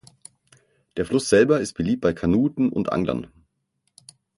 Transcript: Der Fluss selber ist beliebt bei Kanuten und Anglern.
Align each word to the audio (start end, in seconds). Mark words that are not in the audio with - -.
Der 0.97 1.05
Fluss 1.05 1.29
selber 1.29 1.61
ist 1.61 1.73
beliebt 1.73 2.01
bei 2.01 2.11
Kanuten 2.11 2.69
und 2.71 2.91
Anglern. 2.91 3.27